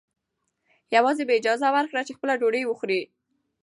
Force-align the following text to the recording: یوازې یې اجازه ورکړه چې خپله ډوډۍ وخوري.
یوازې 0.95 1.23
یې 1.27 1.35
اجازه 1.39 1.67
ورکړه 1.75 2.01
چې 2.07 2.15
خپله 2.17 2.33
ډوډۍ 2.41 2.63
وخوري. 2.65 3.01